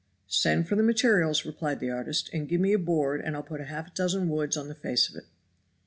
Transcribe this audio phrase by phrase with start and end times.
[0.25, 3.61] "Send for the materials," replied the artist, "and give me a board and I'll put
[3.61, 5.25] half a dozen woods on the face of it."